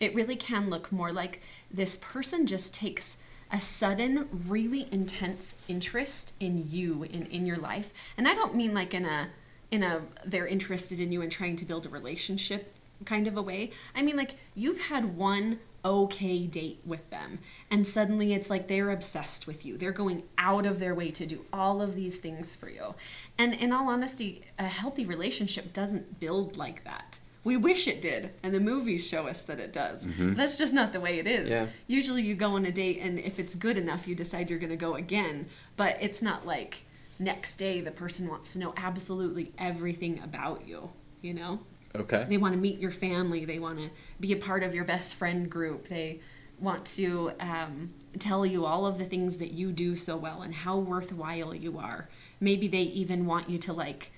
it 0.00 0.14
really 0.14 0.36
can 0.36 0.70
look 0.70 0.92
more 0.92 1.12
like 1.12 1.40
this 1.70 1.98
person 2.00 2.46
just 2.46 2.72
takes 2.72 3.16
a 3.50 3.60
sudden, 3.60 4.28
really 4.46 4.88
intense 4.92 5.54
interest 5.68 6.34
in 6.40 6.68
you 6.70 7.04
in, 7.04 7.26
in 7.26 7.46
your 7.46 7.56
life. 7.56 7.92
And 8.16 8.28
I 8.28 8.34
don't 8.34 8.54
mean 8.54 8.74
like 8.74 8.94
in 8.94 9.06
a 9.06 9.28
in 9.70 9.82
a 9.82 10.02
they're 10.26 10.46
interested 10.46 11.00
in 11.00 11.12
you 11.12 11.22
and 11.22 11.30
trying 11.30 11.56
to 11.56 11.64
build 11.64 11.86
a 11.86 11.88
relationship 11.88 12.72
kind 13.04 13.26
of 13.26 13.36
a 13.36 13.42
way. 13.42 13.70
I 13.94 14.02
mean 14.02 14.16
like 14.16 14.36
you've 14.54 14.78
had 14.78 15.16
one 15.16 15.58
okay 15.84 16.46
date 16.46 16.80
with 16.84 17.08
them 17.10 17.38
and 17.70 17.86
suddenly 17.86 18.32
it's 18.32 18.50
like 18.50 18.66
they're 18.68 18.90
obsessed 18.90 19.46
with 19.46 19.64
you. 19.64 19.76
They're 19.76 19.92
going 19.92 20.22
out 20.38 20.66
of 20.66 20.80
their 20.80 20.94
way 20.94 21.10
to 21.12 21.26
do 21.26 21.44
all 21.52 21.82
of 21.82 21.94
these 21.94 22.16
things 22.16 22.54
for 22.54 22.68
you. 22.68 22.94
And 23.38 23.54
in 23.54 23.72
all 23.72 23.88
honesty, 23.88 24.42
a 24.58 24.66
healthy 24.66 25.04
relationship 25.04 25.72
doesn't 25.72 26.20
build 26.20 26.56
like 26.56 26.84
that. 26.84 27.18
We 27.44 27.56
wish 27.56 27.86
it 27.86 28.02
did, 28.02 28.30
and 28.42 28.52
the 28.52 28.60
movies 28.60 29.06
show 29.06 29.26
us 29.26 29.40
that 29.42 29.60
it 29.60 29.72
does. 29.72 30.04
Mm-hmm. 30.04 30.34
That's 30.34 30.58
just 30.58 30.74
not 30.74 30.92
the 30.92 31.00
way 31.00 31.18
it 31.18 31.26
is. 31.26 31.48
Yeah. 31.48 31.68
Usually 31.86 32.22
you 32.22 32.34
go 32.34 32.56
on 32.56 32.66
a 32.66 32.72
date 32.72 32.98
and 33.00 33.18
if 33.18 33.38
it's 33.38 33.54
good 33.54 33.78
enough 33.78 34.06
you 34.06 34.14
decide 34.14 34.50
you're 34.50 34.58
going 34.58 34.70
to 34.70 34.76
go 34.76 34.96
again, 34.96 35.46
but 35.76 35.96
it's 36.00 36.20
not 36.20 36.46
like 36.46 36.78
next 37.18 37.56
day 37.56 37.80
the 37.80 37.90
person 37.90 38.28
wants 38.28 38.52
to 38.52 38.58
know 38.58 38.74
absolutely 38.76 39.52
everything 39.58 40.20
about 40.22 40.66
you, 40.66 40.90
you 41.22 41.34
know? 41.34 41.60
Okay. 42.00 42.26
They 42.28 42.36
want 42.36 42.54
to 42.54 42.60
meet 42.60 42.78
your 42.78 42.90
family. 42.90 43.44
They 43.44 43.58
want 43.58 43.78
to 43.78 43.90
be 44.20 44.32
a 44.32 44.36
part 44.36 44.62
of 44.62 44.74
your 44.74 44.84
best 44.84 45.14
friend 45.14 45.50
group. 45.50 45.88
They 45.88 46.20
want 46.60 46.84
to 46.86 47.32
um, 47.40 47.92
tell 48.18 48.44
you 48.44 48.66
all 48.66 48.86
of 48.86 48.98
the 48.98 49.04
things 49.04 49.38
that 49.38 49.52
you 49.52 49.70
do 49.72 49.94
so 49.94 50.16
well 50.16 50.42
and 50.42 50.54
how 50.54 50.78
worthwhile 50.78 51.54
you 51.54 51.78
are. 51.78 52.08
Maybe 52.40 52.68
they 52.68 52.82
even 52.82 53.26
want 53.26 53.48
you 53.48 53.58
to 53.58 53.72
like 53.72 54.10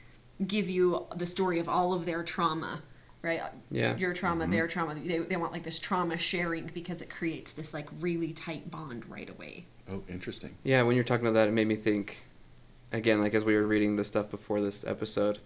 give 0.47 0.69
you 0.69 1.07
the 1.17 1.27
story 1.27 1.59
of 1.59 1.69
all 1.69 1.93
of 1.93 2.07
their 2.07 2.23
trauma, 2.23 2.83
right? 3.23 3.43
Yeah. 3.71 3.97
Your 3.97 4.15
trauma, 4.15 4.47
their 4.47 4.67
trauma. 4.67 4.95
They, 4.95 5.19
they 5.19 5.37
want 5.37 5.53
like 5.53 5.65
this 5.65 5.79
trauma 5.79 6.17
sharing 6.17 6.71
because 6.73 7.03
it 7.03 7.11
creates 7.11 7.53
this 7.53 7.75
like 7.75 7.89
really 8.01 8.33
tight 8.33 8.71
bond 8.71 9.09
right 9.09 9.29
away. 9.29 9.67
Oh, 9.91 10.03
interesting. 10.09 10.57
yeah 10.63 10.83
when 10.83 10.95
you're 10.95 11.05
talking 11.05 11.27
about 11.27 11.35
that 11.35 11.49
it 11.49 11.53
made 11.53 11.67
me 11.67 11.75
think 11.75 12.23
again 12.93 13.21
like 13.21 13.35
as 13.35 13.43
we 13.43 13.57
were 13.57 13.67
reading 13.67 13.97
the 13.97 14.05
stuff 14.05 14.31
before 14.31 14.61
this 14.61 14.85
episode 14.85 15.41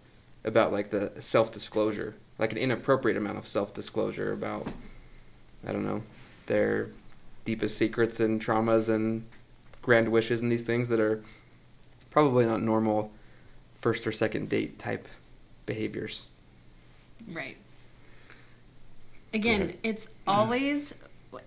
about 0.44 0.70
like 0.70 0.90
the 0.90 1.12
self-disclosure 1.18 2.14
like 2.38 2.52
an 2.52 2.58
inappropriate 2.58 3.16
amount 3.16 3.38
of 3.38 3.46
self-disclosure 3.46 4.32
about 4.32 4.66
i 5.66 5.72
don't 5.72 5.84
know 5.84 6.02
their 6.46 6.88
deepest 7.44 7.76
secrets 7.76 8.20
and 8.20 8.44
traumas 8.44 8.88
and 8.88 9.24
grand 9.82 10.08
wishes 10.08 10.40
and 10.40 10.50
these 10.50 10.62
things 10.62 10.88
that 10.88 11.00
are 11.00 11.22
probably 12.10 12.46
not 12.46 12.62
normal 12.62 13.10
first 13.80 14.06
or 14.06 14.12
second 14.12 14.48
date 14.48 14.78
type 14.78 15.06
behaviors 15.66 16.26
Right. 17.32 17.56
Again, 19.32 19.74
it's 19.82 20.06
always, 20.26 20.94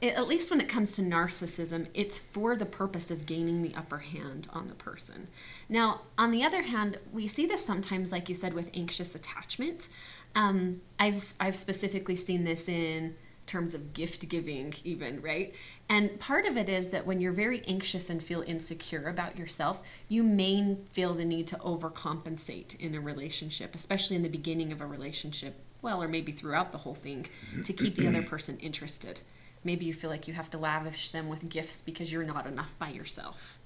at 0.01 0.27
least 0.27 0.51
when 0.51 0.60
it 0.60 0.67
comes 0.67 0.94
to 0.94 1.01
narcissism, 1.01 1.88
it's 1.94 2.20
for 2.20 2.58
the 2.58 2.65
purpose 2.65 3.10
of 3.12 3.25
gaining 3.25 3.62
the 3.62 3.74
upper 3.75 4.00
hand 4.00 4.48
on 4.51 4.67
the 4.67 4.74
person. 4.74 5.27
Now, 5.70 6.01
on 6.17 6.32
the 6.32 6.44
other 6.44 6.63
hand, 6.63 7.00
we 7.13 7.27
see 7.29 7.46
this 7.46 7.63
sometimes, 7.65 8.12
like 8.12 8.27
you 8.27 8.36
said, 8.36 8.53
with 8.53 8.70
anxious 8.74 9.15
attachment. 9.15 9.88
Um, 10.36 10.81
I've 11.00 11.34
I've 11.39 11.55
specifically 11.55 12.15
seen 12.15 12.43
this 12.43 12.67
in 12.67 13.15
terms 13.48 13.74
of 13.74 13.93
gift 13.93 14.27
giving, 14.29 14.74
even, 14.84 15.22
right? 15.22 15.53
And 15.89 16.19
part 16.19 16.46
of 16.46 16.57
it 16.57 16.69
is 16.69 16.89
that 16.89 17.05
when 17.05 17.22
you're 17.22 17.31
very 17.31 17.63
anxious 17.65 18.10
and 18.10 18.22
feel 18.22 18.41
insecure 18.41 19.07
about 19.07 19.38
yourself, 19.38 19.81
you 20.10 20.22
may 20.22 20.77
feel 20.91 21.13
the 21.13 21.25
need 21.25 21.48
to 21.48 21.55
overcompensate 21.57 22.77
in 22.79 22.93
a 22.93 23.00
relationship, 23.00 23.74
especially 23.74 24.17
in 24.17 24.24
the 24.24 24.29
beginning 24.29 24.72
of 24.74 24.81
a 24.81 24.86
relationship, 24.86 25.55
well, 25.81 26.03
or 26.03 26.07
maybe 26.07 26.34
throughout 26.34 26.72
the 26.72 26.77
whole 26.77 26.96
thing, 26.96 27.25
to 27.63 27.74
keep 27.74 27.96
the 27.96 28.07
other 28.07 28.22
person 28.29 28.57
interested. 28.57 29.22
Maybe 29.63 29.86
you 29.86 29.93
feel 29.93 30.10
like 30.10 30.27
you 30.27 30.34
have 30.34 30.50
to 30.51 30.57
lavish 30.57 31.10
them 31.12 31.29
with 31.29 31.50
gifts 31.50 31.81
because 31.81 32.12
you're 32.12 32.24
not 32.24 32.46
enough 32.46 32.74
by 32.77 32.89
yourself. 32.89 33.57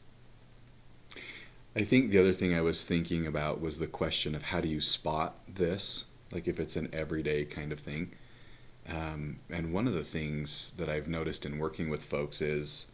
I 1.75 1.83
think 1.83 2.11
the 2.11 2.19
other 2.19 2.33
thing 2.33 2.53
I 2.53 2.61
was 2.61 2.83
thinking 2.83 3.25
about 3.25 3.61
was 3.61 3.79
the 3.79 3.87
question 3.87 4.35
of 4.35 4.43
how 4.43 4.61
do 4.61 4.67
you 4.67 4.81
spot 4.81 5.37
this, 5.47 6.05
like 6.31 6.47
if 6.47 6.59
it's 6.59 6.75
an 6.75 6.89
everyday 6.93 7.45
kind 7.45 7.71
of 7.71 7.79
thing. 7.79 8.11
Um, 8.89 9.39
and 9.49 9.73
one 9.73 9.87
of 9.87 9.93
the 9.93 10.03
things 10.03 10.71
that 10.77 10.89
I've 10.89 11.07
noticed 11.07 11.45
in 11.45 11.59
working 11.59 11.89
with 11.89 12.03
folks 12.03 12.41
is 12.41 12.87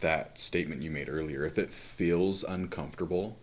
that 0.00 0.40
statement 0.40 0.82
you 0.82 0.90
made 0.90 1.08
earlier. 1.08 1.44
If 1.44 1.58
it 1.58 1.72
feels 1.72 2.44
uncomfortable, 2.44 3.36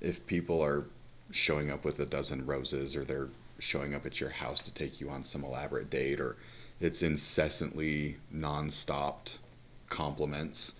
if 0.00 0.26
people 0.26 0.62
are 0.62 0.84
showing 1.30 1.70
up 1.70 1.84
with 1.84 1.98
a 2.00 2.06
dozen 2.06 2.44
roses 2.46 2.94
or 2.94 3.04
they're 3.04 3.28
showing 3.58 3.94
up 3.94 4.04
at 4.04 4.20
your 4.20 4.30
house 4.30 4.60
to 4.62 4.70
take 4.72 5.00
you 5.00 5.08
on 5.08 5.22
some 5.22 5.44
elaborate 5.44 5.88
date 5.88 6.20
or 6.20 6.36
it's 6.80 7.02
incessantly 7.02 8.16
non-stopped 8.30 9.38
compliments 9.88 10.72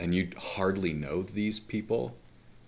and 0.00 0.14
you 0.14 0.28
hardly 0.36 0.92
know 0.92 1.22
these 1.22 1.60
people 1.60 2.14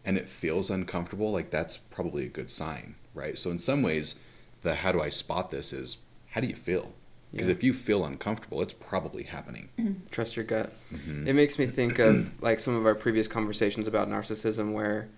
and 0.04 0.16
it 0.16 0.28
feels 0.28 0.71
uncomfortable 0.71 1.30
like 1.32 1.50
that's 1.50 1.76
probably 1.78 2.25
a 2.25 2.28
good 2.28 2.50
sign 2.50 2.94
right 3.14 3.37
so 3.38 3.50
in 3.50 3.59
some 3.59 3.82
ways 3.82 4.14
the 4.62 4.75
how 4.76 4.90
do 4.92 5.00
i 5.00 5.09
spot 5.09 5.50
this 5.50 5.73
is 5.73 5.99
how 6.30 6.40
do 6.40 6.47
you 6.47 6.56
feel 6.56 6.92
because 7.30 7.49
Yeah. 7.49 7.54
if 7.54 7.62
you 7.62 7.73
feel 7.73 8.04
uncomfortable 8.04 8.61
it's 8.62 8.73
probably 8.75 9.23
happening 9.25 9.68
Trust 10.11 10.37
your 10.37 10.44
gut. 10.44 10.73
Mhm. 10.92 11.26
It 11.26 11.32
makes 11.35 11.59
me 11.59 11.66
think 11.66 11.99
of 11.99 12.30
like 12.42 12.61
some 12.61 12.75
of 12.75 12.85
our 12.85 12.94
previous 12.94 13.26
conversations 13.26 13.87
about 13.87 14.09
narcissism 14.11 14.73
where 14.75 15.09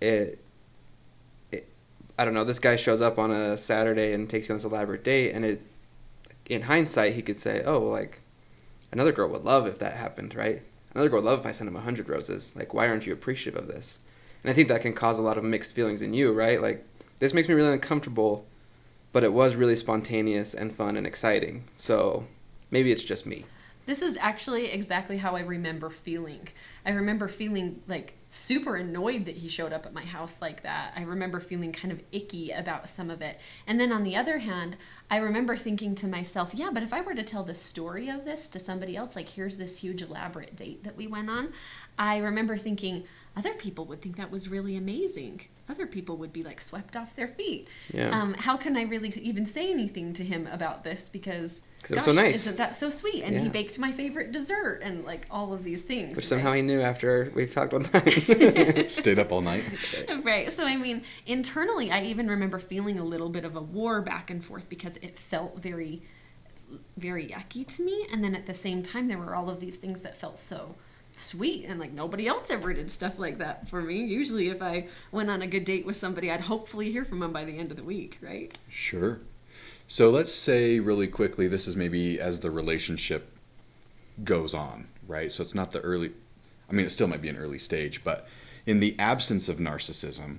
it, 0.00 0.38
it 1.52 1.68
I 2.18 2.24
don't 2.24 2.34
know, 2.34 2.44
this 2.44 2.58
guy 2.58 2.76
shows 2.76 3.00
up 3.00 3.18
on 3.18 3.30
a 3.30 3.56
Saturday 3.56 4.12
and 4.12 4.28
takes 4.28 4.48
you 4.48 4.54
on 4.54 4.58
this 4.58 4.64
elaborate 4.64 5.04
date 5.04 5.32
and 5.32 5.44
it 5.44 5.60
in 6.46 6.62
hindsight 6.62 7.14
he 7.14 7.22
could 7.22 7.38
say, 7.38 7.62
"Oh, 7.64 7.80
like 7.80 8.20
another 8.92 9.12
girl 9.12 9.28
would 9.30 9.44
love 9.44 9.66
if 9.66 9.78
that 9.80 9.94
happened, 9.94 10.34
right? 10.34 10.62
Another 10.96 11.10
girl 11.10 11.20
would 11.20 11.26
love 11.26 11.40
if 11.40 11.46
I 11.46 11.50
sent 11.50 11.68
him 11.68 11.76
a 11.76 11.80
100 11.80 12.08
roses. 12.08 12.54
Like 12.56 12.72
why 12.72 12.88
aren't 12.88 13.04
you 13.04 13.12
appreciative 13.12 13.60
of 13.60 13.68
this?" 13.68 13.98
And 14.42 14.50
I 14.50 14.54
think 14.54 14.68
that 14.68 14.80
can 14.80 14.94
cause 14.94 15.18
a 15.18 15.22
lot 15.22 15.36
of 15.36 15.44
mixed 15.44 15.72
feelings 15.72 16.00
in 16.00 16.14
you, 16.14 16.32
right? 16.32 16.58
Like 16.58 16.86
this 17.18 17.34
makes 17.34 17.48
me 17.48 17.54
really 17.54 17.74
uncomfortable, 17.74 18.46
but 19.12 19.22
it 19.22 19.34
was 19.34 19.56
really 19.56 19.76
spontaneous 19.76 20.54
and 20.54 20.74
fun 20.74 20.96
and 20.96 21.06
exciting. 21.06 21.64
So 21.76 22.24
maybe 22.70 22.92
it's 22.92 23.04
just 23.04 23.26
me. 23.26 23.44
This 23.86 24.02
is 24.02 24.16
actually 24.20 24.66
exactly 24.72 25.16
how 25.16 25.36
I 25.36 25.40
remember 25.42 25.90
feeling. 25.90 26.48
I 26.84 26.90
remember 26.90 27.28
feeling 27.28 27.82
like 27.86 28.14
super 28.28 28.74
annoyed 28.74 29.26
that 29.26 29.36
he 29.36 29.48
showed 29.48 29.72
up 29.72 29.86
at 29.86 29.94
my 29.94 30.04
house 30.04 30.42
like 30.42 30.64
that. 30.64 30.92
I 30.96 31.02
remember 31.02 31.38
feeling 31.38 31.72
kind 31.72 31.92
of 31.92 32.02
icky 32.10 32.50
about 32.50 32.88
some 32.88 33.10
of 33.10 33.22
it. 33.22 33.38
And 33.64 33.78
then 33.78 33.92
on 33.92 34.02
the 34.02 34.16
other 34.16 34.38
hand, 34.38 34.76
I 35.08 35.18
remember 35.18 35.56
thinking 35.56 35.94
to 35.96 36.08
myself, 36.08 36.50
yeah, 36.52 36.70
but 36.72 36.82
if 36.82 36.92
I 36.92 37.00
were 37.00 37.14
to 37.14 37.22
tell 37.22 37.44
the 37.44 37.54
story 37.54 38.08
of 38.08 38.24
this 38.24 38.48
to 38.48 38.58
somebody 38.58 38.96
else, 38.96 39.14
like 39.14 39.28
here's 39.28 39.56
this 39.56 39.78
huge 39.78 40.02
elaborate 40.02 40.56
date 40.56 40.82
that 40.82 40.96
we 40.96 41.06
went 41.06 41.30
on, 41.30 41.52
I 41.96 42.18
remember 42.18 42.56
thinking 42.56 43.04
other 43.36 43.54
people 43.54 43.84
would 43.86 44.02
think 44.02 44.16
that 44.16 44.32
was 44.32 44.48
really 44.48 44.76
amazing. 44.76 45.42
Other 45.68 45.86
people 45.86 46.16
would 46.18 46.32
be 46.32 46.44
like 46.44 46.60
swept 46.60 46.96
off 46.96 47.14
their 47.16 47.28
feet. 47.28 47.66
Yeah. 47.92 48.10
Um, 48.10 48.34
how 48.34 48.56
can 48.56 48.76
I 48.76 48.82
really 48.82 49.12
even 49.20 49.46
say 49.46 49.70
anything 49.70 50.14
to 50.14 50.24
him 50.24 50.46
about 50.46 50.84
this? 50.84 51.08
because 51.12 51.60
it 51.88 51.94
was 51.94 52.04
so 52.04 52.12
nice. 52.12 52.36
isn't 52.36 52.56
that 52.56 52.74
so 52.74 52.90
sweet? 52.90 53.22
And 53.22 53.38
he 53.38 53.48
baked 53.48 53.78
my 53.78 53.92
favorite 53.92 54.32
dessert 54.32 54.80
and 54.82 55.04
like 55.04 55.26
all 55.30 55.52
of 55.52 55.62
these 55.62 55.82
things. 55.82 56.16
Which 56.16 56.26
somehow 56.26 56.50
right? 56.50 56.56
he 56.56 56.62
knew 56.62 56.80
after 56.80 57.30
we've 57.34 57.52
talked 57.52 57.72
one 57.72 57.84
time. 57.84 58.08
stayed 58.88 59.18
up 59.18 59.30
all 59.32 59.40
night 59.40 59.64
right. 60.22 60.52
So 60.52 60.64
I 60.64 60.76
mean, 60.76 61.02
internally, 61.26 61.90
I 61.90 62.02
even 62.02 62.28
remember 62.28 62.58
feeling 62.58 62.98
a 62.98 63.04
little 63.04 63.28
bit 63.28 63.44
of 63.44 63.56
a 63.56 63.60
war 63.60 64.00
back 64.02 64.30
and 64.30 64.44
forth 64.44 64.68
because 64.68 64.94
it 65.02 65.18
felt 65.18 65.62
very, 65.62 66.02
very 66.96 67.28
yucky 67.28 67.66
to 67.76 67.84
me. 67.84 68.06
And 68.12 68.22
then 68.22 68.34
at 68.34 68.46
the 68.46 68.54
same 68.54 68.82
time, 68.82 69.08
there 69.08 69.18
were 69.18 69.34
all 69.34 69.48
of 69.48 69.60
these 69.60 69.76
things 69.76 70.02
that 70.02 70.16
felt 70.16 70.38
so 70.38 70.74
sweet 71.18 71.64
and 71.64 71.80
like 71.80 71.92
nobody 71.92 72.26
else 72.26 72.50
ever 72.50 72.72
did 72.72 72.90
stuff 72.90 73.18
like 73.18 73.38
that 73.38 73.68
for 73.68 73.80
me. 73.82 74.04
Usually, 74.04 74.48
if 74.48 74.62
I 74.62 74.88
went 75.12 75.30
on 75.30 75.42
a 75.42 75.46
good 75.46 75.64
date 75.64 75.86
with 75.86 75.98
somebody, 75.98 76.30
I'd 76.30 76.40
hopefully 76.40 76.92
hear 76.92 77.04
from 77.04 77.20
them 77.20 77.32
by 77.32 77.44
the 77.44 77.58
end 77.58 77.70
of 77.70 77.76
the 77.76 77.84
week, 77.84 78.18
right? 78.20 78.56
Sure. 78.68 79.20
So 79.88 80.10
let's 80.10 80.34
say 80.34 80.80
really 80.80 81.06
quickly, 81.06 81.48
this 81.48 81.66
is 81.66 81.76
maybe 81.76 82.20
as 82.20 82.40
the 82.40 82.50
relationship 82.50 83.30
goes 84.24 84.54
on, 84.54 84.88
right? 85.06 85.30
So 85.30 85.42
it's 85.42 85.54
not 85.54 85.70
the 85.70 85.80
early, 85.80 86.12
I 86.68 86.72
mean, 86.72 86.86
it 86.86 86.90
still 86.90 87.06
might 87.06 87.22
be 87.22 87.28
an 87.28 87.36
early 87.36 87.58
stage, 87.58 88.02
but 88.02 88.26
in 88.66 88.80
the 88.80 88.96
absence 88.98 89.48
of 89.48 89.58
narcissism, 89.58 90.38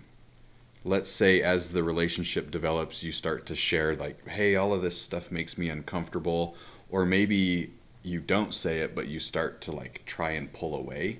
let's 0.83 1.09
say 1.09 1.41
as 1.41 1.69
the 1.69 1.83
relationship 1.83 2.51
develops, 2.51 3.03
you 3.03 3.11
start 3.11 3.45
to 3.45 3.55
share, 3.55 3.95
like, 3.95 4.27
hey, 4.27 4.55
all 4.55 4.73
of 4.73 4.81
this 4.81 4.99
stuff 4.99 5.31
makes 5.31 5.57
me 5.57 5.69
uncomfortable, 5.69 6.55
or 6.89 7.05
maybe 7.05 7.71
you 8.07 8.19
don't 8.19 8.53
say 8.53 8.79
it, 8.79 8.95
but 8.95 9.07
you 9.07 9.19
start 9.19 9.61
to 9.61 9.71
like 9.71 10.03
try 10.05 10.31
and 10.31 10.51
pull 10.53 10.75
away. 10.75 11.19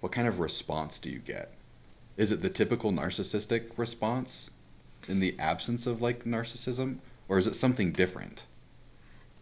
What 0.00 0.12
kind 0.12 0.28
of 0.28 0.40
response 0.40 0.98
do 0.98 1.10
you 1.10 1.18
get? 1.18 1.52
Is 2.16 2.32
it 2.32 2.42
the 2.42 2.50
typical 2.50 2.92
narcissistic 2.92 3.70
response 3.76 4.50
in 5.06 5.20
the 5.20 5.38
absence 5.38 5.86
of 5.86 6.02
like 6.02 6.24
narcissism? 6.24 6.98
or 7.28 7.38
is 7.38 7.46
it 7.46 7.54
something 7.54 7.92
different? 7.92 8.44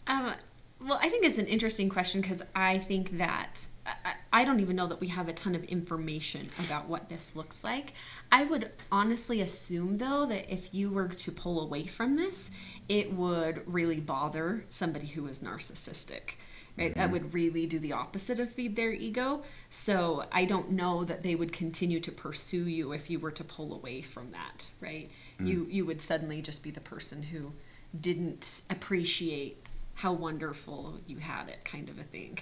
Um, 0.07 0.35
well, 0.81 0.99
I 1.01 1.09
think 1.09 1.25
it's 1.25 1.39
an 1.39 1.47
interesting 1.47 1.89
question 1.89 2.21
because 2.21 2.43
I 2.55 2.79
think 2.79 3.19
that 3.19 3.59
I, 3.87 4.15
I 4.33 4.45
don't 4.45 4.61
even 4.61 4.77
know 4.77 4.89
that 4.89 5.01
we 5.01 5.07
have 5.09 5.29
a 5.29 5.33
ton 5.33 5.55
of 5.55 5.65
information 5.65 6.51
about 6.65 6.89
what 6.89 7.09
this 7.09 7.35
looks 7.35 7.63
like. 7.65 7.95
I 8.31 8.45
would 8.45 8.71
honestly 8.91 9.41
assume, 9.41 9.99
though, 9.99 10.27
that 10.27 10.53
if 10.53 10.75
you 10.75 10.91
were 10.91 11.09
to 11.09 11.33
pull 11.33 11.61
away 11.61 11.87
from 11.87 12.17
this, 12.17 12.51
it 12.89 13.13
would 13.13 13.63
really 13.67 14.01
bother 14.01 14.65
somebody 14.71 15.07
who 15.07 15.27
is 15.29 15.39
narcissistic. 15.39 16.35
Right, 16.79 16.95
that 16.95 17.05
mm-hmm. 17.05 17.13
would 17.13 17.35
really 17.35 17.65
do 17.65 17.79
the 17.79 17.95
opposite 17.95 18.39
of 18.39 18.51
feed 18.51 18.77
their 18.77 18.93
ego. 18.93 19.43
So 19.71 20.27
I 20.31 20.45
don't 20.45 20.73
know 20.73 21.05
that 21.05 21.23
they 21.23 21.35
would 21.35 21.51
continue 21.51 22.01
to 22.01 22.13
pursue 22.13 22.69
you 22.69 22.93
if 22.93 23.09
you 23.09 23.19
were 23.19 23.31
to 23.31 23.45
pull 23.45 23.73
away 23.73 24.03
from 24.03 24.31
that. 24.33 24.69
Right, 24.81 25.11
mm. 25.41 25.47
you 25.47 25.67
you 25.71 25.87
would 25.87 26.03
suddenly 26.03 26.43
just 26.43 26.63
be 26.63 26.71
the 26.71 26.81
person 26.81 27.23
who 27.23 27.53
didn't 28.01 28.61
appreciate 28.69 29.63
how 29.95 30.13
wonderful 30.13 31.01
you 31.07 31.17
had 31.17 31.49
it 31.49 31.65
kind 31.65 31.89
of 31.89 31.99
a 31.99 32.05
thing. 32.05 32.39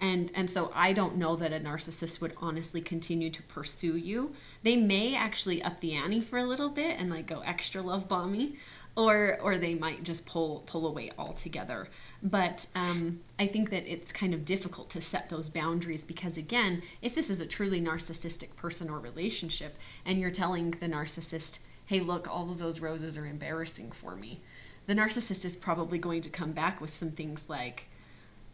And 0.00 0.30
and 0.34 0.50
so 0.50 0.70
i 0.74 0.92
don't 0.92 1.16
know 1.16 1.36
that 1.36 1.52
a 1.52 1.60
narcissist 1.60 2.20
would 2.20 2.34
honestly 2.38 2.80
continue 2.80 3.30
to 3.30 3.42
pursue 3.44 3.96
you. 3.96 4.34
They 4.62 4.76
may 4.76 5.14
actually 5.14 5.62
up 5.62 5.80
the 5.80 5.94
ante 5.94 6.20
for 6.20 6.38
a 6.38 6.44
little 6.44 6.70
bit 6.70 6.98
and 6.98 7.10
like 7.10 7.26
go 7.26 7.40
extra 7.40 7.82
love 7.82 8.08
bomby 8.08 8.56
or 8.96 9.38
or 9.42 9.58
they 9.58 9.74
might 9.74 10.02
just 10.02 10.24
pull 10.26 10.62
pull 10.66 10.86
away 10.86 11.10
altogether 11.18 11.86
but 12.22 12.66
um, 12.74 13.20
i 13.38 13.46
think 13.46 13.70
that 13.70 13.90
it's 13.90 14.12
kind 14.12 14.34
of 14.34 14.44
difficult 14.44 14.90
to 14.90 15.00
set 15.00 15.28
those 15.28 15.48
boundaries 15.48 16.02
because 16.02 16.36
again 16.36 16.82
if 17.02 17.14
this 17.14 17.30
is 17.30 17.40
a 17.40 17.46
truly 17.46 17.80
narcissistic 17.80 18.54
person 18.56 18.88
or 18.90 18.98
relationship 18.98 19.76
and 20.04 20.18
you're 20.18 20.30
telling 20.30 20.70
the 20.72 20.88
narcissist 20.88 21.58
hey 21.86 22.00
look 22.00 22.26
all 22.28 22.50
of 22.50 22.58
those 22.58 22.80
roses 22.80 23.16
are 23.16 23.26
embarrassing 23.26 23.92
for 23.92 24.16
me 24.16 24.40
the 24.86 24.94
narcissist 24.94 25.44
is 25.44 25.56
probably 25.56 25.98
going 25.98 26.22
to 26.22 26.30
come 26.30 26.52
back 26.52 26.80
with 26.80 26.96
some 26.96 27.10
things 27.10 27.40
like, 27.48 27.86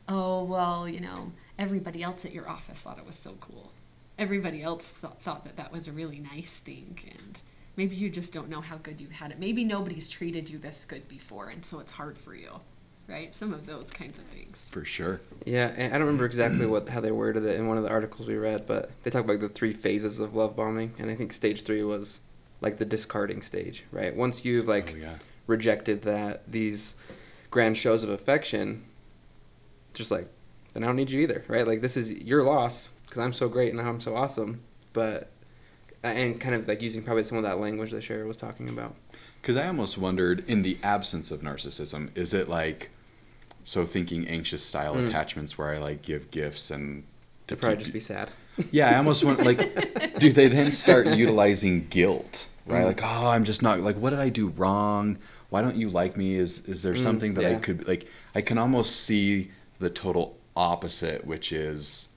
oh, 0.09 0.45
well, 0.45 0.89
you 0.89 1.01
know, 1.01 1.31
everybody 1.59 2.03
else 2.03 2.25
at 2.25 2.33
your 2.33 2.49
office 2.49 2.81
thought 2.81 2.99
it 2.99 3.07
was 3.07 3.17
so 3.17 3.35
cool. 3.41 3.71
Everybody 4.19 4.63
else 4.63 4.85
thought, 4.85 5.21
thought 5.23 5.45
that 5.45 5.57
that 5.57 5.73
was 5.73 5.89
a 5.89 5.93
really 5.93 6.19
nice 6.19 6.53
thing. 6.65 6.99
And 7.11 7.39
maybe 7.77 7.97
you 7.97 8.11
just 8.11 8.33
don't 8.33 8.49
know 8.49 8.61
how 8.61 8.77
good 8.79 9.01
you've 9.01 9.13
had 9.13 9.31
it. 9.31 9.39
Maybe 9.39 9.65
nobody's 9.65 10.09
treated 10.09 10.49
you 10.49 10.59
this 10.59 10.85
good 10.85 11.07
before, 11.09 11.49
and 11.49 11.65
so 11.65 11.81
it's 11.81 11.93
hard 11.93 12.19
for 12.19 12.35
you. 12.35 12.61
Right? 13.09 13.35
Some 13.35 13.53
of 13.53 13.67
those 13.67 13.91
kinds 13.91 14.17
of 14.19 14.25
things. 14.27 14.59
For 14.71 14.85
sure. 14.85 15.21
Yeah, 15.45 15.73
and 15.77 15.93
I 15.93 15.99
don't 15.99 16.07
remember 16.07 16.25
exactly 16.25 16.67
what 16.67 16.89
how 16.89 17.01
they 17.01 17.11
worded 17.11 17.45
it 17.45 17.57
in 17.57 17.67
one 17.67 17.77
of 17.77 17.83
the 17.83 17.91
articles 17.91 18.29
we 18.29 18.37
read, 18.37 18.67
but 18.67 18.91
they 19.03 19.11
talk 19.11 19.25
about 19.25 19.41
the 19.41 19.49
three 19.49 19.73
phases 19.73 20.21
of 20.21 20.35
love 20.35 20.57
bombing, 20.57 20.95
and 20.99 21.11
I 21.11 21.15
think 21.17 21.33
stage 21.33 21.65
three 21.65 21.83
was 21.83 22.21
like 22.61 22.79
the 22.79 22.85
discarding 22.85 23.43
stage, 23.43 23.85
right? 23.91 24.15
Once 24.15 24.45
you've 24.45 24.69
like 24.69 24.93
oh, 24.95 24.97
yeah. 24.97 25.15
rejected 25.47 26.03
that 26.03 26.51
these 26.51 26.95
grand 27.51 27.77
shows 27.77 28.03
of 28.03 28.09
affection, 28.11 28.85
just 29.95 30.11
like 30.11 30.29
then 30.73 30.83
I 30.83 30.87
don't 30.87 30.97
need 30.97 31.11
you 31.11 31.21
either, 31.21 31.45
right? 31.49 31.67
Like 31.67 31.83
this 31.83 31.97
is 31.97 32.11
your 32.11 32.45
loss 32.45 32.91
because 33.05 33.19
I'm 33.19 33.33
so 33.33 33.49
great 33.49 33.73
and 33.73 33.81
I'm 33.81 34.01
so 34.01 34.17
awesome, 34.17 34.63
but 34.93 35.29
and 36.03 36.41
kind 36.41 36.55
of 36.55 36.67
like 36.69 36.83
using 36.83 37.03
probably 37.03 37.25
some 37.25 37.39
of 37.39 37.45
that 37.45 37.59
language 37.61 37.91
that 37.93 38.03
Shara 38.03 38.27
was 38.27 38.37
talking 38.37 38.69
about. 38.69 38.95
Because 39.41 39.57
I 39.57 39.67
almost 39.67 39.99
wondered, 39.99 40.45
in 40.49 40.63
the 40.63 40.79
absence 40.83 41.31
of 41.31 41.41
narcissism, 41.43 42.11
is 42.17 42.33
it 42.35 42.49
like, 42.49 42.91
so 43.65 43.87
thinking 43.87 44.27
anxious 44.29 44.63
style 44.63 44.97
Mm. 44.97 44.99
attachments 44.99 45.59
where 45.59 45.71
I 45.75 45.79
like 45.79 46.03
give 46.03 46.31
gifts 46.31 46.71
and 46.71 47.05
To 47.49 47.57
probably 47.57 47.77
just 47.79 47.93
be 47.93 48.01
sad. 48.01 48.31
Yeah, 48.71 48.91
I 48.91 48.97
almost 48.97 49.25
want 49.25 49.43
like, 49.43 49.69
do 50.19 50.33
they 50.33 50.49
then 50.49 50.71
start 50.73 51.09
utilizing 51.09 51.87
guilt 51.89 52.49
right? 52.69 52.85
Mhm. 52.85 52.87
Like, 52.87 53.03
oh, 53.03 53.27
I'm 53.29 53.45
just 53.45 53.63
not 53.63 53.81
like, 53.81 53.97
what 53.97 54.11
did 54.11 54.21
I 54.21 54.29
do 54.29 54.49
wrong? 54.49 55.19
Why 55.51 55.63
don't 55.63 55.77
you 55.77 55.91
like 55.91 56.17
me? 56.17 56.37
Is 56.37 56.61
is 56.67 56.83
there 56.83 56.95
Mm, 56.95 56.97
something 56.97 57.35
that 57.35 57.45
I 57.45 57.57
could 57.57 57.87
like? 57.89 58.07
I 58.35 58.41
can 58.41 58.57
almost 58.59 59.01
see 59.03 59.51
the 59.81 59.91
total 59.91 60.37
opposite, 60.57 61.27
which 61.27 61.53
is, 61.53 62.09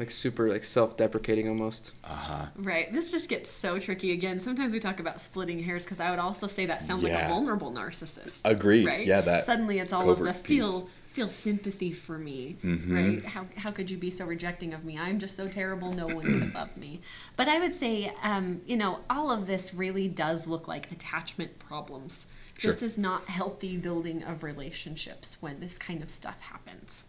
Like 0.00 0.10
super 0.10 0.48
like 0.48 0.64
self-deprecating 0.64 1.48
almost. 1.48 1.92
uh 2.04 2.08
huh, 2.08 2.46
Right. 2.56 2.92
This 2.92 3.10
just 3.12 3.28
gets 3.28 3.50
so 3.50 3.78
tricky 3.78 4.12
again. 4.12 4.40
Sometimes 4.40 4.72
we 4.72 4.80
talk 4.80 4.98
about 4.98 5.20
splitting 5.20 5.62
hairs 5.62 5.84
because 5.84 6.00
I 6.00 6.08
would 6.10 6.18
also 6.18 6.46
say 6.46 6.66
that 6.66 6.86
sounds 6.86 7.02
like 7.02 7.12
a 7.12 7.28
vulnerable 7.28 7.70
narcissist. 7.70 8.40
Agreed. 8.44 8.86
Right. 8.86 9.06
Yeah, 9.06 9.20
that 9.20 9.44
suddenly 9.46 9.78
it's 9.78 9.92
all 9.92 10.08
of 10.10 10.18
the 10.18 10.24
covert 10.24 10.42
piece. 10.42 10.64
feel 10.64 10.88
feel 11.12 11.28
sympathy 11.28 11.92
for 11.92 12.16
me. 12.16 12.56
Mhm. 12.64 12.94
Right. 12.94 13.24
How 13.26 13.46
how 13.56 13.70
could 13.72 13.90
you 13.90 13.98
be 13.98 14.10
so 14.10 14.24
rejecting 14.24 14.72
of 14.72 14.84
me? 14.84 14.96
I'm 14.96 15.18
just 15.18 15.36
so 15.36 15.48
terrible. 15.48 15.92
No 15.92 16.06
one 16.06 16.24
could 16.40 16.54
love 16.54 16.74
me. 16.78 17.00
But 17.36 17.48
I 17.48 17.58
would 17.60 17.74
say, 17.74 18.12
um, 18.22 18.62
you 18.64 18.76
know, 18.78 19.00
all 19.10 19.30
of 19.30 19.46
this 19.46 19.74
really 19.74 20.08
does 20.08 20.46
look 20.46 20.66
like 20.66 20.90
attachment 20.90 21.58
problems. 21.58 22.26
sure. 22.56 22.70
This 22.72 22.82
is 22.82 22.96
not 22.96 23.26
healthy 23.28 23.76
building 23.76 24.22
of 24.22 24.42
relationships 24.42 25.36
when 25.40 25.60
this 25.60 25.76
kind 25.78 26.02
of 26.02 26.08
stuff 26.10 26.40
happens. 26.40 27.04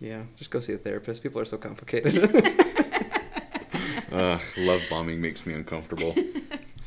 Yeah, 0.00 0.22
just 0.36 0.50
go 0.50 0.60
see 0.60 0.74
a 0.74 0.78
therapist. 0.78 1.22
People 1.22 1.40
are 1.40 1.46
so 1.46 1.56
complicated. 1.56 2.14
Ugh, 4.12 4.40
love 4.56 4.82
bombing 4.88 5.20
makes 5.20 5.46
me 5.46 5.54
uncomfortable. 5.54 6.14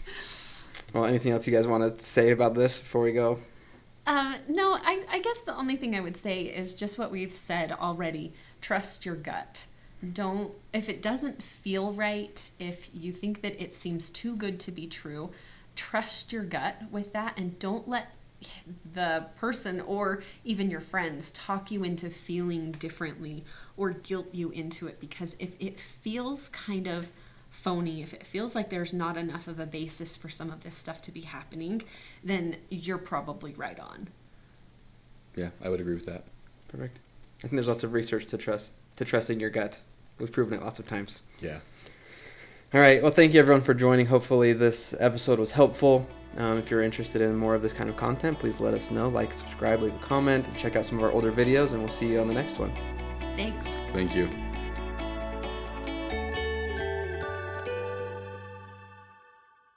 well, 0.93 1.05
anything 1.05 1.31
else 1.31 1.45
you 1.45 1.53
guys 1.53 1.67
want 1.67 1.97
to 1.97 2.03
say 2.03 2.31
about 2.31 2.55
this 2.55 2.79
before 2.79 3.01
we 3.01 3.11
go? 3.11 3.39
Um, 4.07 4.37
no, 4.47 4.73
I, 4.73 5.03
I 5.09 5.19
guess 5.19 5.37
the 5.45 5.55
only 5.55 5.75
thing 5.75 5.95
I 5.95 5.99
would 5.99 6.17
say 6.17 6.43
is 6.43 6.73
just 6.73 6.97
what 6.97 7.11
we've 7.11 7.35
said 7.35 7.71
already. 7.71 8.33
Trust 8.61 9.05
your 9.05 9.15
gut. 9.15 9.65
Don't, 10.13 10.51
if 10.73 10.87
it 10.87 11.01
doesn't 11.01 11.43
feel 11.43 11.91
right, 11.91 12.49
if 12.57 12.89
you 12.93 13.11
think 13.11 13.41
that 13.41 13.61
it 13.61 13.73
seems 13.73 14.09
too 14.09 14.35
good 14.35 14.59
to 14.61 14.71
be 14.71 14.87
true, 14.87 15.29
trust 15.75 16.31
your 16.31 16.43
gut 16.43 16.77
with 16.89 17.11
that 17.13 17.37
and 17.37 17.59
don't 17.59 17.87
let 17.87 18.07
the 18.93 19.25
person 19.37 19.81
or 19.81 20.23
even 20.45 20.69
your 20.69 20.81
friends 20.81 21.31
talk 21.31 21.71
you 21.71 21.83
into 21.83 22.09
feeling 22.09 22.71
differently 22.73 23.43
or 23.77 23.91
guilt 23.91 24.27
you 24.31 24.49
into 24.51 24.87
it 24.87 24.99
because 24.99 25.35
if 25.39 25.51
it 25.59 25.77
feels 26.01 26.49
kind 26.49 26.87
of 26.87 27.07
phony, 27.51 28.01
if 28.01 28.13
it 28.13 28.25
feels 28.25 28.55
like 28.55 28.69
there's 28.69 28.93
not 28.93 29.17
enough 29.17 29.47
of 29.47 29.59
a 29.59 29.65
basis 29.65 30.15
for 30.15 30.29
some 30.29 30.49
of 30.49 30.63
this 30.63 30.75
stuff 30.75 31.01
to 31.01 31.11
be 31.11 31.21
happening, 31.21 31.81
then 32.23 32.55
you're 32.69 32.97
probably 32.97 33.53
right 33.55 33.79
on. 33.79 34.07
yeah, 35.35 35.49
I 35.61 35.69
would 35.69 35.81
agree 35.81 35.95
with 35.95 36.05
that. 36.05 36.23
Perfect. 36.69 36.99
I 37.39 37.41
think 37.43 37.53
there's 37.53 37.67
lots 37.67 37.83
of 37.83 37.93
research 37.93 38.27
to 38.27 38.37
trust 38.37 38.73
to 38.97 39.05
trusting 39.05 39.39
your 39.39 39.49
gut. 39.49 39.77
We've 40.19 40.31
proven 40.31 40.53
it 40.53 40.63
lots 40.63 40.79
of 40.79 40.87
times. 40.87 41.21
Yeah. 41.41 41.59
All 42.73 42.79
right. 42.81 43.01
Well, 43.01 43.11
thank 43.11 43.33
you 43.33 43.39
everyone 43.39 43.63
for 43.63 43.73
joining. 43.73 44.05
Hopefully, 44.05 44.53
this 44.53 44.93
episode 44.99 45.39
was 45.39 45.51
helpful. 45.51 46.07
Um, 46.37 46.57
if 46.57 46.69
you're 46.69 46.83
interested 46.83 47.21
in 47.21 47.35
more 47.35 47.55
of 47.55 47.61
this 47.61 47.73
kind 47.73 47.89
of 47.89 47.97
content, 47.97 48.39
please 48.39 48.59
let 48.59 48.73
us 48.73 48.91
know. 48.91 49.09
Like, 49.09 49.35
subscribe, 49.35 49.81
leave 49.81 49.95
a 49.95 49.99
comment, 49.99 50.45
and 50.45 50.57
check 50.57 50.75
out 50.75 50.85
some 50.85 50.97
of 50.97 51.03
our 51.03 51.11
older 51.11 51.31
videos, 51.31 51.71
and 51.71 51.79
we'll 51.79 51.89
see 51.89 52.07
you 52.07 52.19
on 52.19 52.27
the 52.27 52.33
next 52.33 52.59
one. 52.59 52.71
Thanks. 53.35 53.65
Thank 53.93 54.15
you. 54.15 54.29